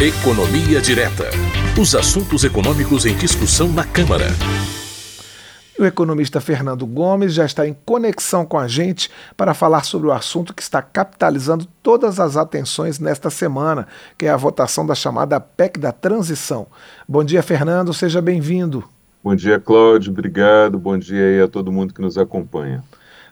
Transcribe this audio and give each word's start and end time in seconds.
Economia 0.00 0.80
Direta. 0.80 1.24
Os 1.76 1.92
assuntos 1.92 2.44
econômicos 2.44 3.04
em 3.04 3.16
discussão 3.16 3.68
na 3.68 3.84
Câmara. 3.84 4.26
O 5.76 5.84
economista 5.84 6.40
Fernando 6.40 6.86
Gomes 6.86 7.34
já 7.34 7.44
está 7.44 7.66
em 7.66 7.76
conexão 7.84 8.46
com 8.46 8.56
a 8.56 8.68
gente 8.68 9.10
para 9.36 9.54
falar 9.54 9.82
sobre 9.82 10.06
o 10.06 10.12
assunto 10.12 10.54
que 10.54 10.62
está 10.62 10.80
capitalizando 10.80 11.66
todas 11.82 12.20
as 12.20 12.36
atenções 12.36 13.00
nesta 13.00 13.28
semana, 13.28 13.88
que 14.16 14.26
é 14.26 14.30
a 14.30 14.36
votação 14.36 14.86
da 14.86 14.94
chamada 14.94 15.40
PEC 15.40 15.80
da 15.80 15.90
transição. 15.90 16.68
Bom 17.08 17.24
dia, 17.24 17.42
Fernando, 17.42 17.92
seja 17.92 18.22
bem-vindo. 18.22 18.84
Bom 19.20 19.34
dia, 19.34 19.58
Cláudio, 19.58 20.12
obrigado. 20.12 20.78
Bom 20.78 20.96
dia 20.96 21.24
aí 21.24 21.42
a 21.42 21.48
todo 21.48 21.72
mundo 21.72 21.92
que 21.92 22.00
nos 22.00 22.16
acompanha. 22.16 22.84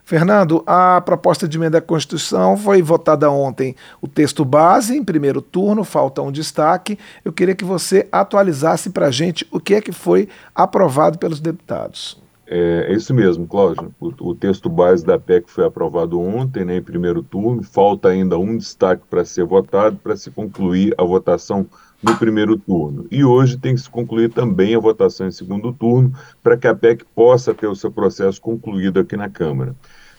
Fernando, 0.07 0.63
a 0.69 1.01
proposta 1.01 1.49
de 1.49 1.59
emenda 1.59 1.79
à 1.79 1.81
Constituição 1.81 2.57
foi 2.57 2.81
votada 2.81 3.29
ontem. 3.29 3.75
O 4.01 4.07
texto 4.07 4.45
base, 4.45 4.97
em 4.97 5.03
primeiro 5.03 5.43
turno, 5.43 5.83
falta 5.83 6.23
um 6.23 6.31
destaque. 6.31 6.97
Eu 7.25 7.33
queria 7.33 7.57
que 7.57 7.65
você 7.65 8.07
atualizasse 8.13 8.91
para 8.91 9.09
a 9.09 9.11
gente 9.11 9.45
o 9.51 9.59
que 9.59 9.75
é 9.75 9.81
que 9.81 9.91
foi 9.91 10.29
aprovado 10.55 11.19
pelos 11.19 11.41
deputados. 11.41 12.23
É, 12.47 12.87
é 12.89 12.93
isso 12.95 13.13
mesmo, 13.13 13.49
Cláudio. 13.49 13.93
O, 13.99 14.31
o, 14.31 14.35
texto 14.37 14.69
base 14.69 15.05
da 15.05 15.19
PEC 15.19 15.51
foi 15.51 15.65
aprovado 15.65 16.21
ontem, 16.21 16.65
né, 16.65 16.77
em 16.77 16.83
primeiro 16.83 17.21
turno. 17.21 17.65
Falta 17.65 18.09
ainda 18.09 18.39
um 18.39 18.57
destaque 18.57 19.03
para 19.11 19.25
ser 19.25 19.45
votado, 19.45 19.97
para 19.97 20.17
se 20.17 20.31
concluir 20.31 20.95
a 20.97 21.03
votação 21.03 21.67
no 22.01 22.17
primeiro 22.17 22.57
turno. 22.57 23.07
E 23.11 23.25
hoje 23.25 23.57
tem 23.57 23.75
que 23.75 23.81
se 23.81 23.91
concluir 23.91 24.31
também 24.33 24.77
a 24.77 24.79
votação 24.79 25.27
em 25.27 25.33
segundo 25.33 25.73
turno, 25.73 26.13
para 26.43 26.57
que 26.57 26.69
a 26.69 26.75
PEC 26.75 27.05
possa 27.15 27.53
ter 27.53 27.67
o 27.67 27.75
seu 27.75 27.91
processo 27.91 28.41
concluído 28.41 29.01
aqui 29.01 29.17
na 29.17 29.29
Câmara. 29.29 29.75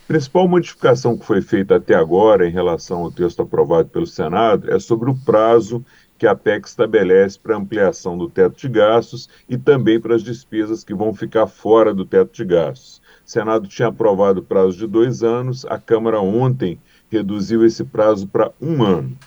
Principal 0.07 0.47
modificação 0.47 1.17
que 1.17 1.25
foi 1.25 1.41
feita 1.41 1.75
até 1.75 1.93
agora 1.93 2.47
em 2.47 2.52
relação 2.52 2.99
ao 3.03 3.11
texto 3.11 3.41
aprovado 3.41 3.89
pelo 3.89 4.07
Senado 4.07 4.71
é 4.71 4.80
sobre 4.80 5.09
o 5.09 5.16
prazo 5.16 5.83
que 6.17 6.25
a 6.25 6.33
PEC 6.33 6.66
estabelece 6.66 7.38
para 7.38 7.57
ampliação 7.57 8.17
do 8.17 8.30
teto 8.30 8.57
de 8.57 8.70
gastos 8.70 9.27
e 9.49 9.58
também 9.58 10.00
para 10.00 10.16
as 10.16 10.23
despesas 10.23 10.81
que 10.81 10.94
vão 10.94 11.13
ficar 11.13 11.45
fora 11.45 11.94
do 11.94 12.05
teto 12.05 12.33
de 12.33 12.45
gastos. 12.45 13.02
O 13.25 13.30
Senado 13.30 13.67
tinha 13.67 13.89
aprovado 13.89 14.39
o 14.39 14.44
prazo 14.44 14.78
de 14.78 14.88
dois 14.88 15.23
anos, 15.23 15.66
a 15.66 15.78
Câmara 15.78 16.22
ontem 16.22 16.80
reduziu 17.11 17.66
esse 17.66 17.83
prazo 17.83 18.28
para 18.28 18.50
um 18.61 18.81
ano. 18.81 19.17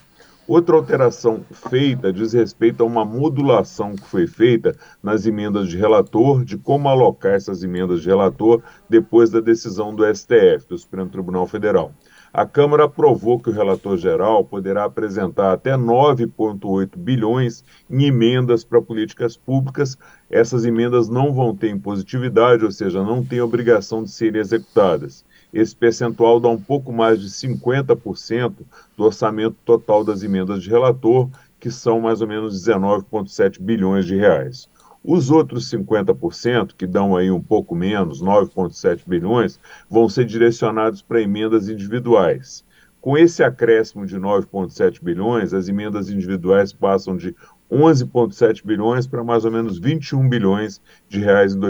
Outra 0.50 0.74
alteração 0.74 1.44
feita 1.48 2.12
diz 2.12 2.32
respeito 2.32 2.82
a 2.82 2.84
uma 2.84 3.04
modulação 3.04 3.94
que 3.94 4.04
foi 4.04 4.26
feita 4.26 4.76
nas 5.00 5.24
emendas 5.24 5.68
de 5.68 5.76
relator, 5.76 6.44
de 6.44 6.58
como 6.58 6.88
alocar 6.88 7.34
essas 7.34 7.62
emendas 7.62 8.02
de 8.02 8.08
relator 8.08 8.60
depois 8.88 9.30
da 9.30 9.38
decisão 9.38 9.94
do 9.94 10.04
STF, 10.12 10.66
do 10.68 10.76
Supremo 10.76 11.08
Tribunal 11.08 11.46
Federal. 11.46 11.92
A 12.32 12.44
Câmara 12.44 12.86
aprovou 12.86 13.38
que 13.38 13.48
o 13.48 13.52
relator 13.52 13.96
geral 13.96 14.44
poderá 14.44 14.86
apresentar 14.86 15.52
até 15.52 15.76
9,8 15.76 16.96
bilhões 16.96 17.64
em 17.88 18.06
emendas 18.06 18.64
para 18.64 18.82
políticas 18.82 19.36
públicas. 19.36 19.96
Essas 20.28 20.64
emendas 20.64 21.08
não 21.08 21.32
vão 21.32 21.54
ter 21.54 21.70
impositividade, 21.70 22.64
ou 22.64 22.72
seja, 22.72 23.04
não 23.04 23.24
têm 23.24 23.40
obrigação 23.40 24.02
de 24.02 24.10
serem 24.10 24.40
executadas. 24.40 25.24
Esse 25.52 25.74
percentual 25.74 26.38
dá 26.38 26.48
um 26.48 26.60
pouco 26.60 26.92
mais 26.92 27.20
de 27.20 27.28
50% 27.28 28.54
do 28.96 29.04
orçamento 29.04 29.56
total 29.64 30.04
das 30.04 30.22
emendas 30.22 30.62
de 30.62 30.70
relator, 30.70 31.28
que 31.58 31.70
são 31.70 32.00
mais 32.00 32.20
ou 32.20 32.28
menos 32.28 32.64
19,7 32.66 33.60
bilhões 33.60 34.06
de 34.06 34.16
reais. 34.16 34.68
Os 35.02 35.30
outros 35.30 35.70
50%, 35.70 36.74
que 36.76 36.86
dão 36.86 37.16
aí 37.16 37.30
um 37.30 37.42
pouco 37.42 37.74
menos, 37.74 38.22
9,7 38.22 39.02
bilhões, 39.06 39.58
vão 39.88 40.08
ser 40.08 40.24
direcionados 40.24 41.02
para 41.02 41.22
emendas 41.22 41.68
individuais. 41.68 42.64
Com 43.00 43.16
esse 43.16 43.42
acréscimo 43.42 44.04
de 44.04 44.18
9,7 44.18 45.02
bilhões, 45.02 45.54
as 45.54 45.68
emendas 45.68 46.10
individuais 46.10 46.70
passam 46.70 47.16
de 47.16 47.34
11,7 47.70 48.64
bilhões 48.64 49.06
para 49.06 49.22
mais 49.22 49.44
ou 49.44 49.50
menos 49.50 49.78
21 49.78 50.28
bilhões 50.28 50.80
de 51.08 51.20
reais 51.20 51.54
em 51.54 51.60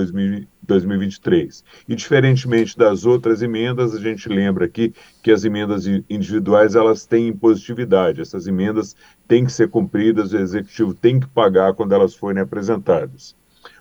2023. 0.63 1.63
E 1.89 1.95
diferentemente 1.95 2.77
das 2.77 3.05
outras 3.05 3.43
emendas, 3.43 3.95
a 3.95 4.01
gente 4.01 4.29
lembra 4.29 4.65
aqui 4.65 4.95
que 5.23 5.31
as 5.31 5.45
emendas 5.45 5.87
individuais 6.09 6.75
elas 6.75 7.05
têm 7.05 7.29
impositividade. 7.29 8.21
Essas 8.21 8.47
emendas 8.47 8.97
têm 9.29 9.45
que 9.45 9.53
ser 9.53 9.69
cumpridas, 9.69 10.33
o 10.33 10.39
executivo 10.39 10.95
tem 10.95 11.21
que 11.21 11.29
pagar 11.29 11.75
quando 11.75 11.93
elas 11.93 12.15
forem 12.15 12.43
apresentadas. 12.43 13.37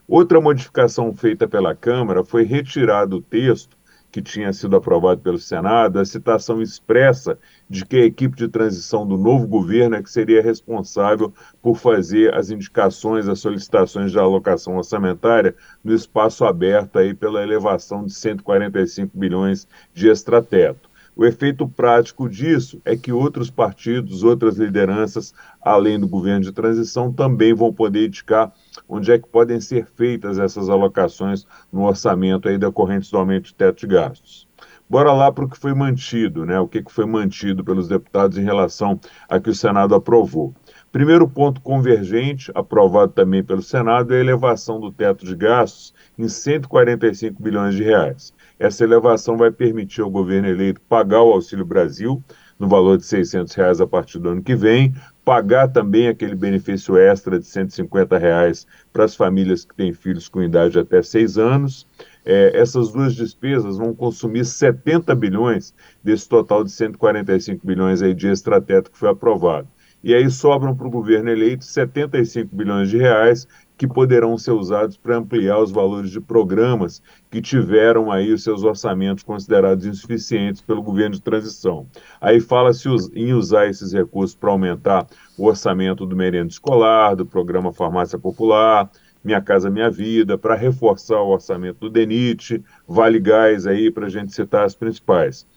Outra 0.08 0.42
modificação 0.42 1.14
feita 1.14 1.48
pela 1.48 1.76
Câmara 1.76 2.24
foi 2.24 2.44
retirar 2.44 3.06
do 3.06 3.22
texto 3.22 3.79
que 4.12 4.22
tinha 4.22 4.52
sido 4.52 4.76
aprovado 4.76 5.22
pelo 5.22 5.38
Senado, 5.38 6.00
a 6.00 6.06
citação 6.06 6.62
expressa 6.62 7.38
de 7.70 7.86
que 7.86 7.98
a 7.98 8.06
equipe 8.06 8.36
de 8.36 8.48
transição 8.48 9.06
do 9.08 9.18
novo 9.18 9.48
governo 9.48 9.96
é 9.96 10.02
que 10.02 10.10
seria 10.10 10.42
responsável 10.42 11.34
por 11.62 11.78
fazer 11.78 12.34
as 12.34 12.50
indicações, 12.50 13.28
as 13.28 13.40
solicitações 13.40 14.12
de 14.12 14.20
alocação 14.20 14.78
orçamentária 14.78 15.56
no 15.84 15.94
espaço 15.94 16.44
aberto 16.46 16.98
aí 16.98 17.14
pela 17.14 17.44
elevação 17.44 18.06
de 18.06 18.14
145 18.14 19.16
bilhões 19.18 19.68
de 19.94 20.10
extrateto. 20.10 20.89
O 21.20 21.26
efeito 21.26 21.68
prático 21.68 22.30
disso 22.30 22.82
é 22.86 22.96
que 22.96 23.12
outros 23.12 23.52
partidos, 23.52 24.24
outras 24.24 24.56
lideranças, 24.58 25.34
além 25.62 26.00
do 26.00 26.08
governo 26.08 26.46
de 26.46 26.54
transição, 26.54 27.12
também 27.12 27.54
vão 27.54 27.74
poder 27.74 28.08
indicar 28.08 28.54
onde 28.88 29.12
é 29.12 29.20
que 29.20 29.28
podem 29.28 29.60
ser 29.60 29.86
feitas 29.86 30.40
essas 30.40 30.70
alocações 30.70 31.46
no 31.74 31.84
orçamento 31.84 32.48
aí 32.48 32.58
decorrentes 32.58 33.12
do 33.12 33.18
aumento 33.18 33.48
de 33.48 33.54
teto 33.54 33.82
de 33.82 33.88
gastos. 33.88 34.48
Bora 34.90 35.12
lá 35.12 35.30
para 35.30 35.44
o 35.44 35.50
que 35.50 35.60
foi 35.60 35.74
mantido, 35.74 36.46
né? 36.46 36.58
O 36.58 36.70
que, 36.70 36.82
foi 36.88 37.06
mantido 37.06 37.66
pelos 37.66 37.90
deputados 37.90 38.38
em 38.38 38.44
relação 38.46 38.98
a 39.28 39.42
que 39.42 39.50
o 39.50 39.54
Senado 39.54 39.94
aprovou. 39.94 40.56
Primeiro 40.90 41.28
ponto 41.28 41.60
convergente, 41.60 42.50
aprovado 42.56 43.12
também 43.12 43.44
pelo 43.44 43.62
Senado, 43.62 44.14
é 44.14 44.18
a 44.18 44.22
elevação 44.22 44.80
do 44.80 44.90
teto 44.90 45.26
de 45.26 45.36
gastos 45.36 45.94
em 46.18 46.30
145 46.30 47.44
bilhões 47.44 47.76
de 47.76 47.84
reais. 47.84 48.34
Essa 48.60 48.84
elevação 48.84 49.38
vai 49.38 49.50
permitir 49.52 50.02
ao 50.02 50.10
governo 50.10 50.50
eleito 50.50 50.82
pagar 50.82 51.24
o 51.24 51.32
Auxílio 51.32 51.66
Brasil, 51.66 52.22
no 52.60 52.68
valor 52.68 52.98
de 52.98 53.06
600 53.06 53.56
reais 53.56 53.80
a 53.80 53.88
partir 53.88 54.20
do 54.20 54.28
ano 54.28 54.44
que 54.44 54.54
vem, 54.54 54.94
pagar 55.24 55.70
também 55.70 56.10
aquele 56.10 56.36
benefício 56.36 56.98
extra 56.98 57.40
de 57.40 57.46
150 57.46 58.18
reais 58.18 58.68
para 58.92 59.06
as 59.06 59.16
famílias 59.16 59.64
que 59.64 59.74
têm 59.74 59.94
filhos 59.94 60.28
com 60.28 60.44
idade 60.44 60.78
até 60.78 61.02
6 61.02 61.38
anos. 61.38 61.88
É, 62.26 62.52
essas 62.60 62.92
duas 62.92 63.16
despesas 63.16 63.78
vão 63.78 63.96
consumir 63.96 64.44
70 64.44 65.16
bilhões 65.16 65.74
desse 66.04 66.28
total 66.28 66.66
de 66.66 66.72
145 66.72 67.66
bilhões 67.66 68.02
aí 68.02 68.14
de 68.14 68.28
extrateto 68.28 68.92
que 68.92 68.98
foi 68.98 69.10
aprovado. 69.10 69.70
E 70.04 70.14
aí 70.14 70.30
sobram 70.30 70.76
para 70.76 70.88
o 70.88 70.92
governo 70.92 71.30
eleito 71.30 71.64
75 71.64 72.54
bilhões 72.54 72.90
de 72.90 72.98
reais 72.98 73.48
que 73.80 73.88
poderão 73.88 74.38
ser 74.38 74.52
usados 74.52 74.98
para 74.98 75.16
ampliar 75.16 75.58
os 75.58 75.72
valores 75.72 76.12
de 76.12 76.20
programas 76.20 77.02
que 77.32 77.42
tiveram 77.42 78.12
aí 78.12 78.34
os 78.34 78.44
seus 78.44 78.62
orçamentos 78.66 79.24
considerados 79.24 79.86
insuficientes 79.86 80.62
pelo 80.62 80.84
governo 80.84 81.16
de 81.16 81.22
transição. 81.22 81.88
Aí 82.20 82.42
fala-se 82.42 82.90
em 83.16 83.32
usar 83.32 83.68
esses 83.68 83.94
recursos 83.94 84.36
para 84.36 84.52
aumentar 84.52 85.08
o 85.38 85.46
orçamento 85.46 86.06
do 86.06 86.14
merenda 86.14 86.50
escolar, 86.50 87.16
do 87.16 87.26
programa 87.26 87.72
Farmácia 87.72 88.20
Popular, 88.20 88.92
Minha 89.24 89.40
Casa 89.40 89.70
Minha 89.70 89.90
Vida, 89.90 90.38
para 90.38 90.56
reforçar 90.56 91.22
o 91.22 91.30
orçamento 91.30 91.80
do 91.80 91.90
DENIT, 91.90 92.62
Vale 92.86 93.20
Gás 93.22 93.66
aí, 93.66 93.90
para 93.90 94.08
a 94.08 94.10
gente 94.10 94.34
citar 94.34 94.66
as 94.66 94.76
principais. 94.76 95.48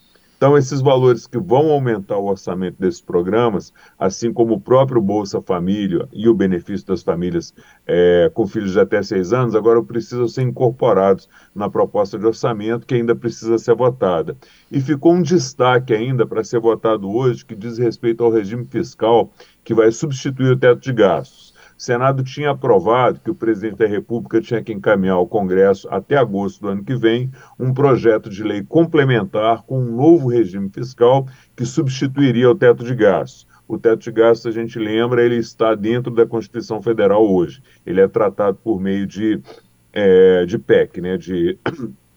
Então, 0.43 0.59
esses 0.59 0.81
valores 0.81 1.25
que 1.25 1.39
vão 1.39 1.71
aumentar 1.71 2.19
o 2.19 2.27
orçamento 2.27 2.77
desses 2.77 3.01
programas, 3.01 3.73
assim 3.97 4.33
como 4.33 4.55
o 4.55 4.61
próprio 4.61 5.01
Bolsa 5.01 5.41
Família 5.41 6.09
e 6.13 6.29
o 6.29 6.35
benefício 6.35 6.85
das 6.85 7.01
famílias 7.01 7.55
é, 7.87 8.29
com 8.35 8.45
filhos 8.45 8.73
de 8.73 8.81
até 8.81 9.01
seis 9.05 9.33
anos, 9.33 9.55
agora 9.55 9.81
precisam 9.85 10.27
ser 10.27 10.43
incorporados 10.43 11.29
na 11.55 11.71
proposta 11.71 12.19
de 12.19 12.27
orçamento 12.27 12.89
que 12.89 12.97
ainda 12.97 13.15
precisa 13.15 13.57
ser 13.57 13.77
votada. 13.77 14.37
E 14.69 14.81
ficou 14.81 15.13
um 15.13 15.23
destaque 15.23 15.95
ainda 15.95 16.27
para 16.27 16.43
ser 16.43 16.59
votado 16.59 17.09
hoje 17.09 17.47
que 17.47 17.55
diz 17.55 17.79
respeito 17.79 18.25
ao 18.25 18.33
regime 18.33 18.65
fiscal 18.65 19.31
que 19.63 19.73
vai 19.73 19.93
substituir 19.93 20.51
o 20.51 20.59
teto 20.59 20.81
de 20.81 20.93
gastos. 20.93 21.52
O 21.83 21.85
Senado 21.85 22.23
tinha 22.23 22.51
aprovado 22.51 23.19
que 23.19 23.29
o 23.29 23.35
presidente 23.35 23.79
da 23.79 23.89
República 23.89 24.41
tinha 24.41 24.63
que 24.63 24.73
encaminhar 24.73 25.17
ao 25.17 25.27
Congresso, 25.27 25.89
até 25.91 26.17
agosto 26.17 26.61
do 26.61 26.69
ano 26.69 26.85
que 26.85 26.95
vem, 26.95 27.29
um 27.59 27.75
projeto 27.75 28.31
de 28.31 28.45
lei 28.45 28.63
complementar 28.63 29.65
com 29.65 29.81
um 29.81 29.97
novo 29.97 30.29
regime 30.29 30.71
fiscal 30.73 31.27
que 31.57 31.67
substituiria 31.67 32.49
o 32.49 32.55
teto 32.55 32.85
de 32.85 32.95
gastos. 32.95 33.49
O 33.67 33.77
teto 33.77 33.99
de 33.99 34.13
gastos, 34.13 34.47
a 34.47 34.53
gente 34.53 34.79
lembra, 34.79 35.25
ele 35.25 35.35
está 35.35 35.75
dentro 35.75 36.15
da 36.15 36.25
Constituição 36.25 36.81
Federal 36.81 37.29
hoje. 37.29 37.61
Ele 37.85 38.01
é 38.01 38.07
tratado 38.07 38.57
por 38.63 38.81
meio 38.81 39.05
de, 39.05 39.41
é, 39.93 40.47
de 40.47 40.61
PEC, 40.61 41.01
né, 41.01 41.17
de 41.17 41.59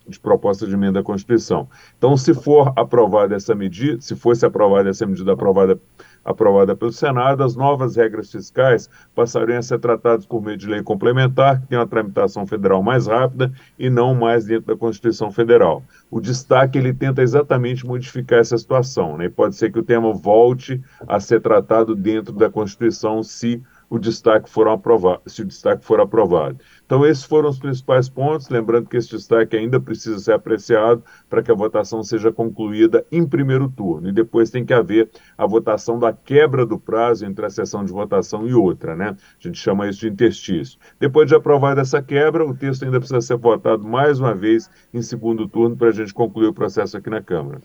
de 0.08 0.20
proposta 0.20 0.68
de 0.68 0.74
emenda 0.74 1.00
à 1.00 1.04
Constituição. 1.04 1.68
Então, 1.98 2.16
se 2.16 2.34
for 2.34 2.72
aprovada 2.76 3.36
essa 3.36 3.56
medida, 3.56 4.00
se 4.00 4.16
fosse 4.16 4.46
aprovada 4.46 4.90
essa 4.90 5.06
medida 5.06 5.34
aprovada, 5.34 5.80
aprovada 6.26 6.76
pelo 6.76 6.92
Senado, 6.92 7.44
as 7.44 7.56
novas 7.56 7.96
regras 7.96 8.32
fiscais 8.32 8.90
passariam 9.14 9.60
a 9.60 9.62
ser 9.62 9.78
tratadas 9.78 10.26
por 10.26 10.42
meio 10.42 10.58
de 10.58 10.68
lei 10.68 10.82
complementar, 10.82 11.62
que 11.62 11.68
tem 11.68 11.78
uma 11.78 11.86
tramitação 11.88 12.48
federal 12.48 12.82
mais 12.82 13.06
rápida 13.06 13.54
e 13.78 13.90
não 13.90 14.16
mais 14.16 14.46
dentro 14.46 14.66
da 14.66 14.76
Constituição 14.76 15.32
Federal. 15.32 15.84
O 16.10 16.20
destaque 16.20 16.80
ele 16.80 16.94
tenta 16.94 17.22
exatamente 17.22 17.86
modificar 17.86 18.40
essa 18.40 18.58
situação, 18.58 19.16
né? 19.18 19.26
E 19.26 19.30
pode 19.30 19.56
ser 19.56 19.72
que 19.72 19.80
o 19.80 19.84
tema 19.84 20.12
volte 20.12 20.82
a 21.08 21.20
ser 21.20 21.42
tratado 21.42 21.96
dentro 21.96 22.34
da 22.34 22.50
Constituição 22.50 23.22
se 23.22 23.62
o 23.90 24.00
destaque 24.00 24.50
for 24.50 24.68
aprovado, 24.68 25.22
se 25.28 25.42
o 25.42 25.46
destaque 25.46 25.86
for 25.86 26.00
aprovado. 26.00 26.58
Então, 26.86 27.06
esses 27.06 27.24
foram 27.24 27.50
os 27.50 27.60
principais 27.60 28.10
pontos. 28.10 28.50
Lembrando 28.50 28.88
que 28.88 28.98
esse 28.98 29.10
destaque 29.10 29.56
ainda 29.56 29.80
precisa 29.80 30.20
ser 30.20 30.34
apreciado 30.34 31.04
para 31.30 31.42
que 31.42 31.52
a 31.52 31.56
votação 31.56 32.04
seja 32.04 32.32
concluída 32.32 33.06
em 33.12 33.26
primeiro 33.26 33.70
turno. 33.70 34.10
E 34.10 34.12
depois 34.12 34.50
tem 34.50 34.66
que 34.66 34.74
haver 34.74 35.10
a 35.38 35.46
votação 35.46 35.98
da 35.98 36.14
quebra 36.14 36.66
do 36.66 36.80
prazo 36.80 37.26
entre 37.26 37.46
a 37.46 37.50
sessão 37.50 37.84
de 37.84 37.92
votação 37.92 38.48
e 38.48 38.54
outra, 38.54 38.96
né? 38.96 39.16
A 39.40 39.48
gente 39.48 39.58
chama 39.58 39.88
isso 39.88 40.00
de 40.00 40.10
interstício. 40.10 40.80
Depois 41.00 41.28
de 41.28 41.36
aprovada 41.36 41.82
essa 41.82 42.02
quebra, 42.02 42.46
o 42.46 42.56
texto 42.56 42.84
ainda 42.84 43.00
precisa 43.00 43.22
ser 43.22 43.38
votado 43.38 43.84
mais 43.84 44.20
uma 44.20 44.34
vez 44.34 44.70
em 44.94 45.02
segundo 45.02 45.48
turno 45.48 45.76
para 45.76 45.90
a 45.90 45.92
gente 45.92 46.14
concluir 46.14 46.48
o 46.48 46.54
processo 46.54 46.98
aqui 46.98 47.10
na 47.10 47.22
Câmara. 47.22 47.62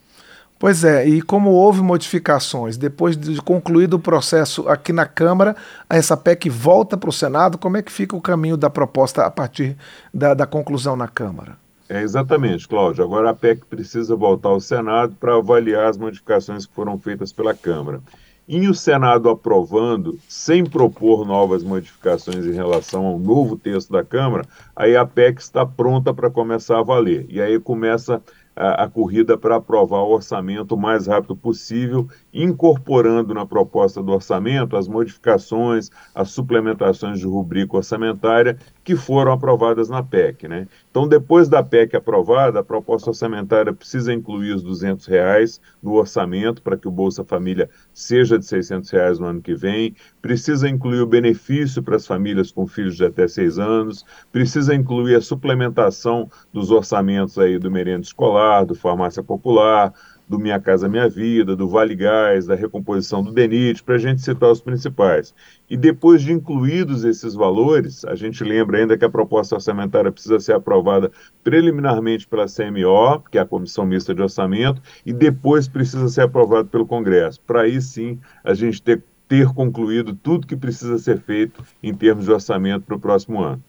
Pois 0.61 0.83
é, 0.83 1.07
e 1.07 1.23
como 1.23 1.49
houve 1.49 1.81
modificações, 1.81 2.77
depois 2.77 3.17
de 3.17 3.41
concluído 3.41 3.95
o 3.95 3.99
processo 3.99 4.69
aqui 4.69 4.93
na 4.93 5.07
Câmara, 5.07 5.55
essa 5.89 6.15
PEC 6.15 6.51
volta 6.51 6.95
para 6.95 7.09
o 7.09 7.11
Senado, 7.11 7.57
como 7.57 7.77
é 7.77 7.81
que 7.81 7.91
fica 7.91 8.15
o 8.15 8.21
caminho 8.21 8.55
da 8.55 8.69
proposta 8.69 9.25
a 9.25 9.31
partir 9.31 9.75
da, 10.13 10.35
da 10.35 10.45
conclusão 10.45 10.95
na 10.95 11.07
Câmara? 11.07 11.57
É 11.89 12.03
exatamente, 12.03 12.67
Cláudio. 12.67 13.03
Agora 13.03 13.31
a 13.31 13.33
PEC 13.33 13.65
precisa 13.65 14.15
voltar 14.15 14.49
ao 14.49 14.59
Senado 14.59 15.15
para 15.19 15.35
avaliar 15.35 15.87
as 15.87 15.97
modificações 15.97 16.67
que 16.67 16.75
foram 16.75 16.95
feitas 16.95 17.33
pela 17.33 17.55
Câmara. 17.55 17.99
E 18.47 18.67
o 18.67 18.75
Senado 18.75 19.29
aprovando, 19.29 20.19
sem 20.29 20.63
propor 20.63 21.25
novas 21.25 21.63
modificações 21.63 22.45
em 22.45 22.53
relação 22.53 23.07
ao 23.07 23.17
novo 23.17 23.57
texto 23.57 23.91
da 23.91 24.03
Câmara, 24.03 24.45
aí 24.75 24.95
a 24.95 25.07
PEC 25.07 25.41
está 25.41 25.65
pronta 25.65 26.13
para 26.13 26.29
começar 26.29 26.77
a 26.77 26.83
valer. 26.83 27.25
E 27.29 27.41
aí 27.41 27.59
começa 27.59 28.21
a, 28.61 28.83
a 28.83 28.89
corrida 28.89 29.35
para 29.35 29.55
aprovar 29.55 30.01
o 30.01 30.11
orçamento 30.11 30.75
o 30.75 30.77
mais 30.77 31.07
rápido 31.07 31.35
possível, 31.35 32.07
incorporando 32.31 33.33
na 33.33 33.43
proposta 33.43 34.03
do 34.03 34.11
orçamento 34.11 34.77
as 34.77 34.87
modificações, 34.87 35.89
as 36.13 36.29
suplementações 36.29 37.19
de 37.19 37.25
rubrica 37.25 37.75
orçamentária 37.75 38.57
que 38.83 38.95
foram 38.95 39.31
aprovadas 39.31 39.89
na 39.89 40.01
PEC. 40.01 40.47
Né? 40.47 40.67
Então, 40.89 41.07
depois 41.07 41.47
da 41.47 41.63
PEC 41.63 41.95
aprovada, 41.95 42.59
a 42.59 42.63
proposta 42.63 43.09
orçamentária 43.09 43.73
precisa 43.73 44.13
incluir 44.13 44.53
os 44.53 44.63
200 44.63 45.05
reais 45.05 45.61
no 45.81 45.93
orçamento 45.93 46.61
para 46.61 46.77
que 46.77 46.87
o 46.87 46.91
Bolsa 46.91 47.23
Família 47.23 47.69
seja 47.93 48.39
de 48.39 48.45
600 48.45 48.89
reais 48.89 49.19
no 49.19 49.27
ano 49.27 49.41
que 49.41 49.53
vem, 49.53 49.95
precisa 50.21 50.67
incluir 50.67 51.01
o 51.01 51.07
benefício 51.07 51.83
para 51.83 51.95
as 51.95 52.07
famílias 52.07 52.51
com 52.51 52.65
filhos 52.67 52.95
de 52.95 53.05
até 53.05 53.27
seis 53.27 53.59
anos, 53.59 54.05
precisa 54.31 54.73
incluir 54.73 55.15
a 55.15 55.21
suplementação 55.21 56.29
dos 56.51 56.71
orçamentos 56.71 57.37
aí 57.37 57.59
do 57.59 57.69
merenda 57.69 58.01
escolar, 58.01 58.65
do 58.65 58.75
farmácia 58.75 59.23
popular, 59.23 59.93
do 60.31 60.39
Minha 60.39 60.61
Casa 60.61 60.87
Minha 60.87 61.09
Vida, 61.09 61.57
do 61.57 61.67
Vale 61.67 61.93
Gás, 61.93 62.45
da 62.45 62.55
recomposição 62.55 63.21
do 63.21 63.33
DENIT, 63.33 63.83
para 63.83 63.95
a 63.95 63.97
gente 63.97 64.21
citar 64.21 64.49
os 64.49 64.61
principais. 64.61 65.35
E 65.69 65.75
depois 65.75 66.21
de 66.21 66.31
incluídos 66.31 67.03
esses 67.03 67.35
valores, 67.35 68.05
a 68.05 68.15
gente 68.15 68.41
lembra 68.41 68.77
ainda 68.77 68.97
que 68.97 69.03
a 69.03 69.09
proposta 69.09 69.55
orçamentária 69.55 70.09
precisa 70.09 70.39
ser 70.39 70.53
aprovada 70.53 71.11
preliminarmente 71.43 72.25
pela 72.25 72.45
CMO, 72.45 73.21
que 73.29 73.37
é 73.37 73.41
a 73.41 73.45
Comissão 73.45 73.85
Mista 73.85 74.15
de 74.15 74.21
Orçamento, 74.21 74.81
e 75.05 75.11
depois 75.11 75.67
precisa 75.67 76.07
ser 76.07 76.21
aprovado 76.21 76.69
pelo 76.69 76.87
Congresso. 76.87 77.41
Para 77.45 77.63
aí 77.63 77.81
sim 77.81 78.17
a 78.41 78.53
gente 78.53 78.81
ter, 78.81 79.03
ter 79.27 79.53
concluído 79.53 80.15
tudo 80.15 80.47
que 80.47 80.55
precisa 80.55 80.97
ser 80.97 81.19
feito 81.19 81.61
em 81.83 81.93
termos 81.93 82.23
de 82.23 82.31
orçamento 82.31 82.85
para 82.85 82.95
o 82.95 82.99
próximo 82.99 83.43
ano. 83.43 83.61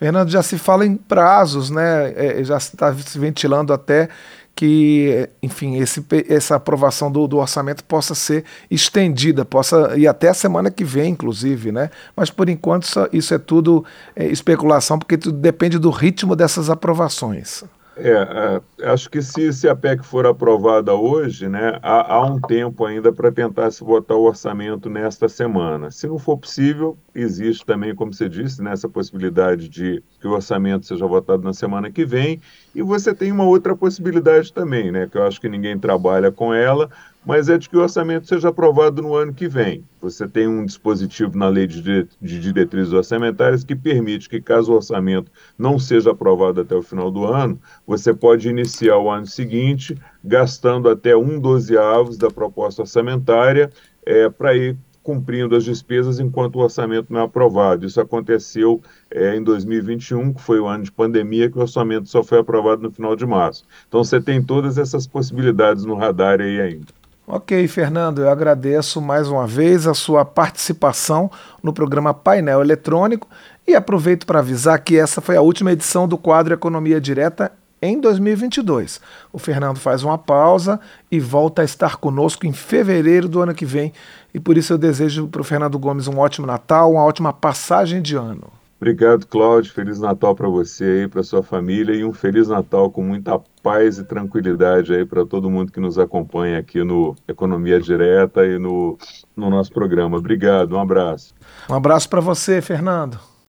Fernando, 0.00 0.30
já 0.30 0.42
se 0.42 0.56
fala 0.56 0.86
em 0.86 0.96
prazos, 0.96 1.68
né? 1.68 2.12
É, 2.16 2.42
já 2.42 2.56
está 2.56 2.94
se 2.94 3.18
ventilando 3.18 3.70
até 3.70 4.08
que, 4.54 5.28
enfim, 5.42 5.76
esse, 5.78 6.04
essa 6.28 6.56
aprovação 6.56 7.10
do, 7.10 7.26
do, 7.26 7.38
orçamento 7.38 7.82
possa 7.84 8.14
ser 8.14 8.44
estendida, 8.70 9.44
possa 9.44 9.96
ir 9.96 10.06
até 10.06 10.28
a 10.28 10.34
semana 10.34 10.70
que 10.70 10.84
vem, 10.84 11.12
inclusive, 11.12 11.72
né? 11.72 11.90
Mas 12.14 12.30
por 12.30 12.48
enquanto 12.48 12.86
isso, 13.12 13.32
é 13.32 13.38
tudo 13.38 13.84
é, 14.14 14.26
especulação, 14.26 14.98
porque 14.98 15.16
tudo 15.16 15.38
depende 15.38 15.78
do 15.78 15.90
ritmo 15.90 16.36
dessas 16.36 16.68
aprovações. 16.68 17.64
É, 17.96 18.60
é, 18.82 18.90
acho 18.90 19.10
que 19.10 19.20
se, 19.20 19.52
se 19.52 19.68
a 19.68 19.74
PEC 19.74 20.02
for 20.04 20.24
aprovada 20.24 20.94
hoje, 20.94 21.48
né, 21.48 21.78
há, 21.82 22.14
há 22.14 22.24
um 22.24 22.40
tempo 22.40 22.84
ainda 22.84 23.12
para 23.12 23.32
tentar 23.32 23.70
se 23.70 23.82
votar 23.82 24.16
o 24.16 24.22
orçamento 24.22 24.88
nesta 24.88 25.28
semana. 25.28 25.90
Se 25.90 26.06
não 26.06 26.18
for 26.18 26.38
possível, 26.38 26.96
existe 27.14 27.66
também, 27.66 27.94
como 27.94 28.14
você 28.14 28.28
disse, 28.28 28.62
né, 28.62 28.72
essa 28.72 28.88
possibilidade 28.88 29.68
de 29.68 30.02
que 30.20 30.26
o 30.26 30.32
orçamento 30.32 30.86
seja 30.86 31.06
votado 31.06 31.42
na 31.42 31.52
semana 31.52 31.90
que 31.90 32.04
vem. 32.04 32.40
E 32.74 32.80
você 32.80 33.12
tem 33.12 33.32
uma 33.32 33.44
outra 33.44 33.76
possibilidade 33.76 34.52
também, 34.52 34.92
né, 34.92 35.08
que 35.10 35.18
eu 35.18 35.26
acho 35.26 35.40
que 35.40 35.48
ninguém 35.48 35.78
trabalha 35.78 36.30
com 36.30 36.54
ela, 36.54 36.88
mas 37.24 37.48
é 37.48 37.58
de 37.58 37.68
que 37.68 37.76
o 37.76 37.82
orçamento 37.82 38.26
seja 38.26 38.48
aprovado 38.48 39.02
no 39.02 39.14
ano 39.14 39.32
que 39.32 39.46
vem. 39.46 39.84
Você 40.00 40.26
tem 40.26 40.48
um 40.48 40.64
dispositivo 40.64 41.36
na 41.36 41.48
lei 41.48 41.66
de, 41.66 42.08
de 42.20 42.40
diretrizes 42.40 42.92
orçamentárias 42.92 43.62
que 43.62 43.76
permite 43.76 44.28
que, 44.28 44.40
caso 44.40 44.72
o 44.72 44.76
orçamento 44.76 45.30
não 45.58 45.78
seja 45.78 46.12
aprovado 46.12 46.60
até 46.60 46.74
o 46.74 46.82
final 46.82 47.10
do 47.10 47.24
ano, 47.24 47.60
você 47.86 48.14
pode 48.14 48.48
iniciar 48.48 48.96
o 48.98 49.10
ano 49.10 49.26
seguinte 49.26 49.96
gastando 50.24 50.88
até 50.88 51.16
um 51.16 51.38
dozeavos 51.38 52.16
da 52.16 52.30
proposta 52.30 52.82
orçamentária 52.82 53.70
é, 54.04 54.28
para 54.30 54.56
ir 54.56 54.76
cumprindo 55.02 55.56
as 55.56 55.64
despesas 55.64 56.20
enquanto 56.20 56.56
o 56.56 56.60
orçamento 56.60 57.12
não 57.12 57.20
é 57.20 57.24
aprovado. 57.24 57.86
Isso 57.86 58.00
aconteceu 58.00 58.80
é, 59.10 59.34
em 59.34 59.42
2021, 59.42 60.34
que 60.34 60.40
foi 60.40 60.60
o 60.60 60.66
ano 60.66 60.84
de 60.84 60.92
pandemia, 60.92 61.50
que 61.50 61.58
o 61.58 61.62
orçamento 61.62 62.08
só 62.08 62.22
foi 62.22 62.38
aprovado 62.38 62.82
no 62.82 62.90
final 62.90 63.16
de 63.16 63.26
março. 63.26 63.64
Então 63.88 64.04
você 64.04 64.20
tem 64.20 64.42
todas 64.42 64.78
essas 64.78 65.06
possibilidades 65.06 65.84
no 65.84 65.94
radar 65.94 66.40
aí 66.40 66.60
ainda. 66.60 66.99
Ok, 67.32 67.68
Fernando, 67.68 68.22
eu 68.22 68.28
agradeço 68.28 69.00
mais 69.00 69.28
uma 69.28 69.46
vez 69.46 69.86
a 69.86 69.94
sua 69.94 70.24
participação 70.24 71.30
no 71.62 71.72
programa 71.72 72.12
Painel 72.12 72.60
Eletrônico 72.60 73.28
e 73.64 73.72
aproveito 73.72 74.26
para 74.26 74.40
avisar 74.40 74.80
que 74.80 74.98
essa 74.98 75.20
foi 75.20 75.36
a 75.36 75.40
última 75.40 75.70
edição 75.70 76.08
do 76.08 76.18
quadro 76.18 76.52
Economia 76.52 77.00
Direta 77.00 77.52
em 77.80 78.00
2022. 78.00 79.00
O 79.32 79.38
Fernando 79.38 79.78
faz 79.78 80.02
uma 80.02 80.18
pausa 80.18 80.80
e 81.08 81.20
volta 81.20 81.62
a 81.62 81.64
estar 81.64 81.98
conosco 81.98 82.48
em 82.48 82.52
fevereiro 82.52 83.28
do 83.28 83.40
ano 83.40 83.54
que 83.54 83.64
vem. 83.64 83.92
E 84.34 84.40
por 84.40 84.58
isso 84.58 84.72
eu 84.72 84.78
desejo 84.78 85.28
para 85.28 85.40
o 85.40 85.44
Fernando 85.44 85.78
Gomes 85.78 86.08
um 86.08 86.18
ótimo 86.18 86.48
Natal, 86.48 86.90
uma 86.90 87.04
ótima 87.04 87.32
passagem 87.32 88.02
de 88.02 88.16
ano. 88.16 88.59
Obrigado, 88.80 89.26
Cláudio. 89.26 89.74
Feliz 89.74 90.00
Natal 90.00 90.34
para 90.34 90.48
você 90.48 90.84
aí, 90.84 91.08
para 91.08 91.22
sua 91.22 91.42
família 91.42 91.94
e 91.94 92.02
um 92.02 92.14
Feliz 92.14 92.48
Natal 92.48 92.90
com 92.90 93.02
muita 93.02 93.38
paz 93.62 93.98
e 93.98 94.04
tranquilidade 94.04 94.94
aí 94.94 95.04
para 95.04 95.26
todo 95.26 95.50
mundo 95.50 95.70
que 95.70 95.78
nos 95.78 95.98
acompanha 95.98 96.58
aqui 96.58 96.82
no 96.82 97.14
Economia 97.28 97.78
Direta 97.78 98.46
e 98.46 98.58
no, 98.58 98.96
no 99.36 99.50
nosso 99.50 99.70
programa. 99.70 100.16
Obrigado, 100.16 100.74
um 100.74 100.80
abraço. 100.80 101.34
Um 101.68 101.74
abraço 101.74 102.08
para 102.08 102.20
você, 102.20 102.62
Fernando. 102.62 103.20